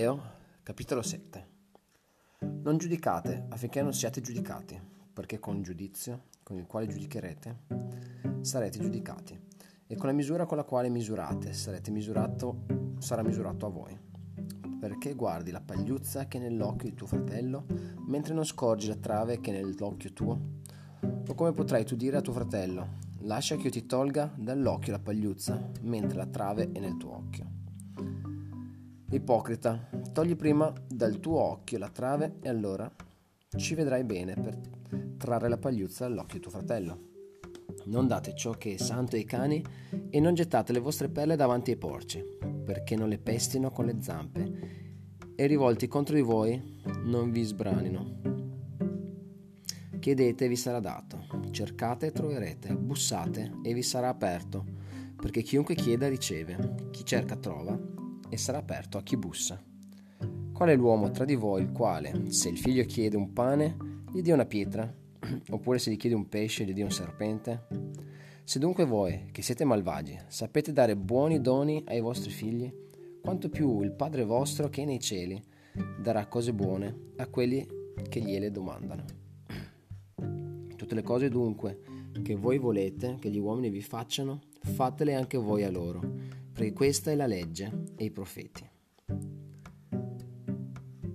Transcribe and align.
Matteo, 0.00 0.22
capitolo 0.62 1.02
7. 1.02 1.46
Non 2.62 2.78
giudicate 2.78 3.44
affinché 3.50 3.82
non 3.82 3.92
siate 3.92 4.22
giudicati, 4.22 4.80
perché 5.12 5.38
con 5.38 5.58
il 5.58 5.62
giudizio 5.62 6.22
con 6.42 6.56
il 6.56 6.64
quale 6.64 6.86
giudicherete 6.86 7.58
sarete 8.40 8.78
giudicati, 8.78 9.38
e 9.86 9.96
con 9.96 10.06
la 10.06 10.14
misura 10.14 10.46
con 10.46 10.56
la 10.56 10.64
quale 10.64 10.88
misurate 10.88 11.52
misurato, 11.90 12.64
sarà 12.98 13.22
misurato 13.22 13.66
a 13.66 13.68
voi. 13.68 13.94
Perché 14.80 15.12
guardi 15.12 15.50
la 15.50 15.60
pagliuzza 15.60 16.26
che 16.26 16.38
è 16.38 16.40
nell'occhio 16.40 16.88
di 16.88 16.94
tuo 16.94 17.06
fratello, 17.06 17.66
mentre 18.06 18.32
non 18.32 18.46
scorgi 18.46 18.88
la 18.88 18.96
trave 18.96 19.40
che 19.40 19.50
è 19.50 19.62
nell'occhio 19.62 20.14
tuo? 20.14 20.40
O 21.28 21.34
come 21.34 21.52
potrai 21.52 21.84
tu 21.84 21.94
dire 21.94 22.16
a 22.16 22.22
tuo 22.22 22.32
fratello, 22.32 22.96
lascia 23.18 23.56
che 23.56 23.64
io 23.64 23.70
ti 23.70 23.84
tolga 23.84 24.32
dall'occhio 24.34 24.92
la 24.92 24.98
pagliuzza, 24.98 25.62
mentre 25.82 26.16
la 26.16 26.26
trave 26.26 26.72
è 26.72 26.80
nel 26.80 26.96
tuo 26.96 27.16
occhio? 27.16 27.59
Ipocrita, 29.12 29.88
togli 30.12 30.36
prima 30.36 30.72
dal 30.86 31.18
tuo 31.18 31.40
occhio 31.40 31.78
la 31.78 31.88
trave 31.88 32.36
e 32.40 32.48
allora 32.48 32.88
ci 33.56 33.74
vedrai 33.74 34.04
bene 34.04 34.34
per 34.34 34.56
trarre 35.16 35.48
la 35.48 35.58
pagliuzza 35.58 36.06
dall'occhio 36.06 36.36
di 36.36 36.40
tuo 36.42 36.52
fratello. 36.52 37.08
Non 37.86 38.06
date 38.06 38.36
ciò 38.36 38.52
che 38.52 38.74
è 38.74 38.76
santo 38.76 39.16
ai 39.16 39.24
cani 39.24 39.64
e 40.10 40.20
non 40.20 40.34
gettate 40.34 40.72
le 40.72 40.78
vostre 40.78 41.08
perle 41.08 41.34
davanti 41.34 41.72
ai 41.72 41.76
porci, 41.76 42.24
perché 42.64 42.94
non 42.94 43.08
le 43.08 43.18
pestino 43.18 43.72
con 43.72 43.86
le 43.86 43.96
zampe 44.00 44.78
e 45.34 45.46
rivolti 45.46 45.88
contro 45.88 46.14
di 46.14 46.22
voi 46.22 46.78
non 47.02 47.32
vi 47.32 47.42
sbranino. 47.42 48.18
Chiedete 49.98 50.44
e 50.44 50.48
vi 50.48 50.56
sarà 50.56 50.78
dato, 50.78 51.26
cercate 51.50 52.06
e 52.06 52.12
troverete, 52.12 52.76
bussate 52.76 53.58
e 53.64 53.74
vi 53.74 53.82
sarà 53.82 54.08
aperto, 54.08 54.64
perché 55.16 55.42
chiunque 55.42 55.74
chieda 55.74 56.08
riceve, 56.08 56.88
chi 56.92 57.04
cerca 57.04 57.34
trova 57.34 57.89
e 58.30 58.36
sarà 58.38 58.58
aperto 58.58 58.96
a 58.96 59.02
chi 59.02 59.16
bussa. 59.16 59.60
Qual 60.52 60.68
è 60.68 60.76
l'uomo 60.76 61.10
tra 61.10 61.24
di 61.24 61.34
voi 61.34 61.62
il 61.62 61.72
quale, 61.72 62.30
se 62.30 62.48
il 62.48 62.58
figlio 62.58 62.84
chiede 62.84 63.16
un 63.16 63.32
pane, 63.32 63.76
gli 64.12 64.22
dia 64.22 64.34
una 64.34 64.46
pietra, 64.46 64.90
oppure 65.50 65.78
se 65.78 65.90
gli 65.90 65.96
chiede 65.96 66.16
un 66.16 66.28
pesce, 66.28 66.64
gli 66.64 66.72
dia 66.72 66.84
un 66.84 66.90
serpente? 66.90 67.66
Se 68.44 68.58
dunque 68.58 68.84
voi, 68.84 69.28
che 69.32 69.42
siete 69.42 69.64
malvagi, 69.64 70.18
sapete 70.28 70.72
dare 70.72 70.96
buoni 70.96 71.40
doni 71.40 71.82
ai 71.86 72.00
vostri 72.00 72.30
figli, 72.30 72.72
quanto 73.20 73.48
più 73.48 73.82
il 73.82 73.92
Padre 73.92 74.24
vostro 74.24 74.68
che 74.68 74.82
è 74.82 74.84
nei 74.84 75.00
cieli 75.00 75.42
darà 76.00 76.26
cose 76.26 76.52
buone 76.52 77.12
a 77.16 77.26
quelli 77.26 77.66
che 78.08 78.20
gliele 78.20 78.50
domandano. 78.50 79.04
Tutte 80.76 80.94
le 80.94 81.02
cose 81.02 81.28
dunque 81.28 81.80
che 82.22 82.34
voi 82.34 82.58
volete 82.58 83.16
che 83.18 83.30
gli 83.30 83.38
uomini 83.38 83.70
vi 83.70 83.82
facciano, 83.82 84.40
fatele 84.60 85.14
anche 85.14 85.38
voi 85.38 85.64
a 85.64 85.70
loro 85.70 86.00
perché 86.60 86.74
questa 86.74 87.10
è 87.10 87.14
la 87.14 87.26
legge 87.26 87.84
e 87.96 88.04
i 88.04 88.10
profeti. 88.10 88.68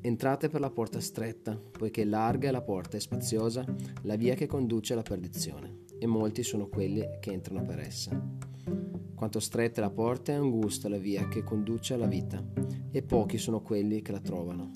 Entrate 0.00 0.48
per 0.48 0.60
la 0.60 0.70
porta 0.70 0.98
stretta, 0.98 1.54
poiché 1.56 2.06
larga 2.06 2.48
è 2.48 2.50
la 2.50 2.62
porta 2.62 2.96
e 2.96 3.00
spaziosa 3.00 3.62
la 4.04 4.16
via 4.16 4.34
che 4.34 4.46
conduce 4.46 4.94
alla 4.94 5.02
perdizione, 5.02 5.80
e 5.98 6.06
molti 6.06 6.42
sono 6.42 6.68
quelli 6.68 7.04
che 7.20 7.32
entrano 7.32 7.60
per 7.64 7.80
essa. 7.80 8.18
Quanto 9.14 9.38
stretta 9.38 9.82
è 9.82 9.84
la 9.84 9.90
porta 9.90 10.32
e 10.32 10.36
angusta 10.36 10.88
la 10.88 10.96
via 10.96 11.28
che 11.28 11.44
conduce 11.44 11.92
alla 11.92 12.06
vita, 12.06 12.42
e 12.90 13.02
pochi 13.02 13.36
sono 13.36 13.60
quelli 13.60 14.00
che 14.00 14.12
la 14.12 14.20
trovano. 14.20 14.70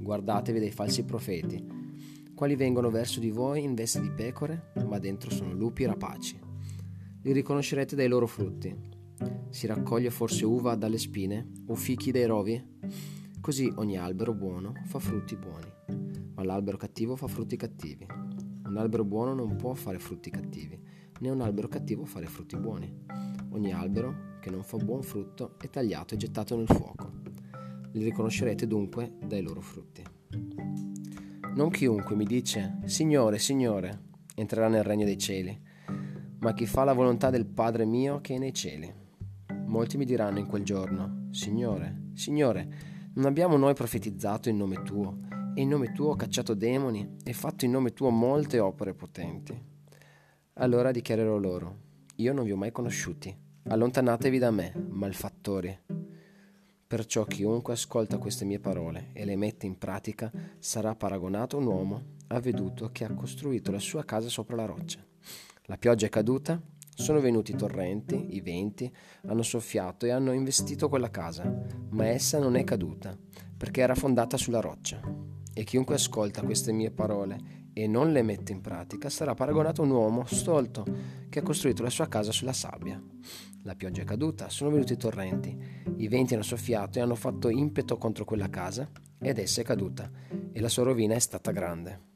Guardatevi 0.00 0.58
dai 0.58 0.72
falsi 0.72 1.04
profeti, 1.04 1.64
quali 2.34 2.56
vengono 2.56 2.90
verso 2.90 3.20
di 3.20 3.30
voi 3.30 3.62
in 3.62 3.74
veste 3.74 4.00
di 4.00 4.10
pecore, 4.10 4.72
ma 4.84 4.98
dentro 4.98 5.30
sono 5.30 5.52
lupi 5.52 5.84
rapaci. 5.84 6.40
Li 7.22 7.30
riconoscerete 7.30 7.94
dai 7.94 8.08
loro 8.08 8.26
frutti. 8.26 8.91
Si 9.50 9.66
raccoglie 9.66 10.10
forse 10.10 10.44
uva 10.44 10.74
dalle 10.74 10.98
spine 10.98 11.50
o 11.66 11.74
fichi 11.74 12.10
dai 12.10 12.26
rovi? 12.26 12.78
Così 13.40 13.72
ogni 13.76 13.98
albero 13.98 14.34
buono 14.34 14.72
fa 14.84 14.98
frutti 14.98 15.36
buoni, 15.36 15.70
ma 16.34 16.44
l'albero 16.44 16.76
cattivo 16.76 17.16
fa 17.16 17.26
frutti 17.26 17.56
cattivi. 17.56 18.06
Un 18.64 18.76
albero 18.76 19.04
buono 19.04 19.34
non 19.34 19.56
può 19.56 19.74
fare 19.74 19.98
frutti 19.98 20.30
cattivi, 20.30 20.80
né 21.18 21.28
un 21.28 21.40
albero 21.40 21.68
cattivo 21.68 22.04
fare 22.04 22.26
frutti 22.26 22.56
buoni. 22.56 23.04
Ogni 23.50 23.72
albero 23.72 24.38
che 24.40 24.50
non 24.50 24.62
fa 24.62 24.76
buon 24.78 25.02
frutto 25.02 25.58
è 25.58 25.68
tagliato 25.68 26.14
e 26.14 26.16
gettato 26.16 26.56
nel 26.56 26.68
fuoco. 26.68 27.12
Li 27.92 28.04
riconoscerete 28.04 28.66
dunque 28.66 29.18
dai 29.26 29.42
loro 29.42 29.60
frutti. 29.60 30.02
Non 31.54 31.68
chiunque 31.68 32.16
mi 32.16 32.24
dice 32.24 32.78
Signore, 32.84 33.38
Signore, 33.38 34.04
entrerà 34.34 34.68
nel 34.68 34.82
regno 34.82 35.04
dei 35.04 35.18
cieli, 35.18 35.60
ma 36.38 36.54
chi 36.54 36.64
fa 36.64 36.84
la 36.84 36.94
volontà 36.94 37.28
del 37.28 37.44
Padre 37.44 37.84
mio 37.84 38.20
che 38.20 38.36
è 38.36 38.38
nei 38.38 38.54
cieli. 38.54 39.01
Molti 39.72 39.96
mi 39.96 40.04
diranno 40.04 40.38
in 40.38 40.46
quel 40.46 40.64
giorno, 40.64 41.28
Signore, 41.30 42.10
Signore, 42.12 42.68
non 43.14 43.24
abbiamo 43.24 43.56
noi 43.56 43.72
profetizzato 43.72 44.50
in 44.50 44.58
nome 44.58 44.82
tuo, 44.82 45.20
e 45.54 45.62
in 45.62 45.70
nome 45.70 45.92
tuo 45.92 46.14
cacciato 46.14 46.52
demoni, 46.52 47.16
e 47.24 47.32
fatto 47.32 47.64
in 47.64 47.70
nome 47.70 47.94
tuo 47.94 48.10
molte 48.10 48.58
opere 48.58 48.92
potenti? 48.92 49.58
Allora 50.56 50.90
dichiarerò 50.90 51.38
loro, 51.38 51.76
io 52.16 52.34
non 52.34 52.44
vi 52.44 52.52
ho 52.52 52.56
mai 52.56 52.70
conosciuti, 52.70 53.34
allontanatevi 53.62 54.38
da 54.38 54.50
me, 54.50 54.74
malfattori. 54.90 55.78
Perciò 56.86 57.24
chiunque 57.24 57.72
ascolta 57.72 58.18
queste 58.18 58.44
mie 58.44 58.60
parole 58.60 59.08
e 59.14 59.24
le 59.24 59.36
mette 59.36 59.64
in 59.64 59.78
pratica 59.78 60.30
sarà 60.58 60.94
paragonato 60.94 61.56
a 61.56 61.60
un 61.60 61.66
uomo 61.66 62.02
avveduto 62.26 62.90
che 62.92 63.04
ha 63.04 63.14
costruito 63.14 63.70
la 63.70 63.78
sua 63.78 64.04
casa 64.04 64.28
sopra 64.28 64.54
la 64.54 64.66
roccia. 64.66 65.02
La 65.62 65.78
pioggia 65.78 66.04
è 66.04 66.10
caduta 66.10 66.60
sono 66.94 67.20
venuti 67.20 67.52
i 67.52 67.56
torrenti, 67.56 68.34
i 68.34 68.40
venti, 68.40 68.92
hanno 69.26 69.42
soffiato 69.42 70.06
e 70.06 70.10
hanno 70.10 70.32
investito 70.32 70.88
quella 70.88 71.10
casa, 71.10 71.50
ma 71.90 72.06
essa 72.06 72.38
non 72.38 72.56
è 72.56 72.64
caduta, 72.64 73.16
perché 73.56 73.80
era 73.80 73.94
fondata 73.94 74.36
sulla 74.36 74.60
roccia. 74.60 75.00
E 75.54 75.64
chiunque 75.64 75.96
ascolta 75.96 76.42
queste 76.42 76.72
mie 76.72 76.90
parole 76.90 77.60
e 77.74 77.86
non 77.86 78.12
le 78.12 78.22
mette 78.22 78.52
in 78.52 78.60
pratica 78.60 79.08
sarà 79.08 79.34
paragonato 79.34 79.82
a 79.82 79.84
un 79.84 79.90
uomo 79.90 80.24
stolto 80.26 80.84
che 81.28 81.38
ha 81.38 81.42
costruito 81.42 81.82
la 81.82 81.90
sua 81.90 82.08
casa 82.08 82.32
sulla 82.32 82.52
sabbia. 82.52 83.02
La 83.64 83.74
pioggia 83.74 84.02
è 84.02 84.04
caduta, 84.04 84.48
sono 84.48 84.70
venuti 84.70 84.92
i 84.92 84.96
torrenti, 84.96 85.56
i 85.96 86.08
venti 86.08 86.34
hanno 86.34 86.42
soffiato 86.42 86.98
e 86.98 87.02
hanno 87.02 87.14
fatto 87.14 87.48
impeto 87.48 87.96
contro 87.96 88.24
quella 88.24 88.50
casa 88.50 88.90
ed 89.18 89.38
essa 89.38 89.60
è 89.60 89.64
caduta 89.64 90.10
e 90.52 90.60
la 90.60 90.68
sua 90.68 90.82
rovina 90.82 91.14
è 91.14 91.18
stata 91.18 91.52
grande. 91.52 92.10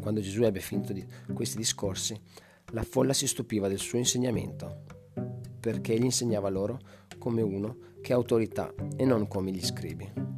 Quando 0.00 0.20
Gesù 0.20 0.42
ebbe 0.44 0.60
finito 0.60 0.92
di 0.92 1.04
questi 1.34 1.56
discorsi, 1.56 2.18
la 2.72 2.82
folla 2.82 3.12
si 3.12 3.26
stupiva 3.26 3.68
del 3.68 3.78
suo 3.78 3.98
insegnamento, 3.98 4.84
perché 5.60 5.94
egli 5.94 6.04
insegnava 6.04 6.48
loro 6.48 6.78
come 7.18 7.42
uno 7.42 7.76
che 8.00 8.12
ha 8.12 8.16
autorità 8.16 8.72
e 8.96 9.04
non 9.04 9.28
come 9.28 9.50
gli 9.50 9.64
scribi. 9.64 10.29